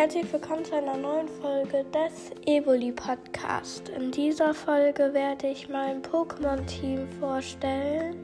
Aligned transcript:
Herzlich 0.00 0.32
willkommen 0.32 0.64
zu 0.64 0.74
einer 0.74 0.96
neuen 0.96 1.28
Folge 1.28 1.84
des 1.92 2.32
Evoli 2.46 2.90
Podcast. 2.90 3.90
In 3.90 4.10
dieser 4.10 4.54
Folge 4.54 5.12
werde 5.12 5.48
ich 5.48 5.68
mein 5.68 6.00
Pokémon-Team 6.00 7.06
vorstellen. 7.20 8.16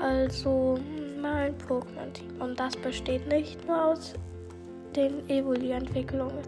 Also 0.00 0.78
mein 1.20 1.58
Pokémon-Team. 1.58 2.40
Und 2.40 2.60
das 2.60 2.76
besteht 2.76 3.26
nicht 3.26 3.66
nur 3.66 3.84
aus 3.84 4.14
den 4.94 5.28
Evoli-Entwicklungen. 5.28 6.38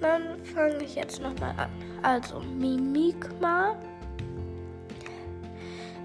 Dann 0.00 0.38
fange 0.44 0.84
ich 0.84 0.94
jetzt 0.94 1.20
nochmal 1.20 1.52
an. 1.56 1.70
Also 2.02 2.38
Mimikma 2.38 3.74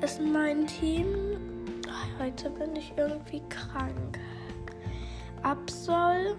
ist 0.02 0.20
mein 0.20 0.66
Team. 0.66 1.06
Heute 2.20 2.50
bin 2.50 2.76
ich 2.76 2.92
irgendwie 2.98 3.44
krank. 3.50 4.18
Absol. 5.44 6.36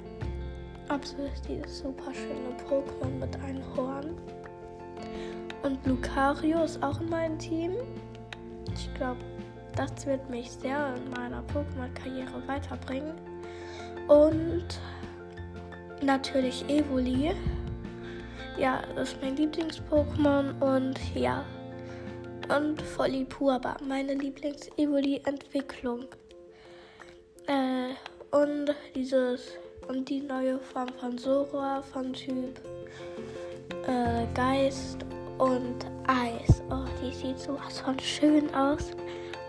Absol 0.97 1.27
ist 1.31 1.47
dieses 1.47 1.81
super 1.81 2.11
schöne 2.15 2.57
Pokémon 2.67 3.11
mit 3.21 3.37
einem 3.43 3.63
Horn. 3.77 4.17
Und 5.63 5.85
Lucario 5.85 6.65
ist 6.65 6.83
auch 6.83 6.99
in 7.03 7.11
meinem 7.11 7.39
Team. 7.39 7.73
Ich 8.73 8.95
glaube, 8.95 9.21
das 9.77 10.07
wird 10.07 10.27
mich 10.31 10.51
sehr 10.51 10.95
in 10.97 11.11
meiner 11.11 11.43
Pokémon-Karriere 11.53 12.43
weiterbringen. 12.47 13.13
Und 14.09 14.81
natürlich 16.01 16.67
Evoli. 16.67 17.33
Ja, 18.59 18.81
das 18.95 19.13
ist 19.13 19.21
mein 19.21 19.37
Lieblings-Pokémon 19.37 20.59
und 20.63 20.99
ja. 21.15 21.45
Und 22.49 22.81
Folipurba, 22.81 23.77
meine 23.87 24.15
Lieblings-Evoli-Entwicklung. 24.15 26.07
Äh, 27.49 27.91
und 28.31 28.75
dieses 28.95 29.59
und 29.89 30.09
die 30.09 30.21
neue 30.21 30.59
Form 30.59 30.89
von 31.01 31.17
Sora 31.19 31.83
von 31.83 32.13
Typ 32.13 32.61
äh, 33.87 34.27
Geist 34.35 35.05
und 35.39 35.87
Eis. 36.07 36.63
Oh, 36.71 36.85
die 37.03 37.15
sieht 37.15 37.39
sowas 37.39 37.81
von 37.81 37.99
schön 38.01 38.53
aus. 38.55 38.93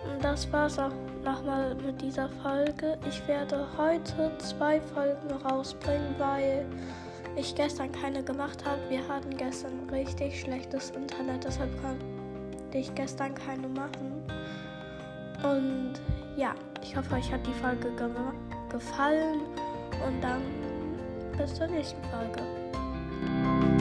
Und 0.05 0.23
das 0.23 0.51
war's 0.51 0.77
auch 0.79 0.91
nochmal 1.23 1.75
mit 1.75 2.01
dieser 2.01 2.29
Folge. 2.29 2.97
Ich 3.07 3.27
werde 3.27 3.67
heute 3.77 4.31
zwei 4.37 4.79
Folgen 4.79 5.31
rausbringen, 5.43 6.15
weil 6.17 6.65
ich 7.35 7.53
gestern 7.55 7.91
keine 7.91 8.23
gemacht 8.23 8.63
habe. 8.65 8.79
Wir 8.89 9.07
hatten 9.07 9.35
gestern 9.35 9.89
richtig 9.91 10.39
schlechtes 10.41 10.91
Internet, 10.91 11.43
deshalb 11.43 11.71
konnte 11.81 12.05
ich 12.77 12.93
gestern 12.95 13.33
keine 13.35 13.67
machen. 13.67 14.23
Und 15.43 15.93
ja, 16.35 16.53
ich 16.81 16.95
hoffe, 16.95 17.15
euch 17.15 17.31
hat 17.31 17.45
die 17.45 17.53
Folge 17.53 17.91
gefallen 18.69 19.41
und 20.05 20.21
dann 20.21 20.41
bis 21.37 21.53
zur 21.53 21.67
nächsten 21.67 22.01
Folge. 22.09 23.76